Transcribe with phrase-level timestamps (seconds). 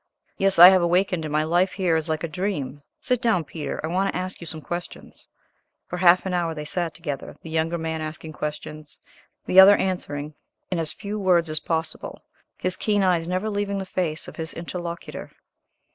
[0.35, 2.81] "Yes, I have awakened, and my life here is like a dream.
[3.01, 5.27] Sit down, Peter; I want to ask you some questions."
[5.85, 8.99] For half an hour they sat together, the younger man asking questions,
[9.45, 10.33] the other answering
[10.71, 12.23] in as few words as possible,
[12.57, 15.33] his keen eyes never leaving the face of his interlocutor.